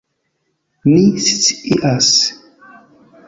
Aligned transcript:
Ni 0.91 1.03
scias! 1.25 2.09